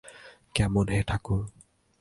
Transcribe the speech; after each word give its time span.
কেমন 0.55 0.85
হে 0.87 0.99
ঠাকুর! 1.07 1.41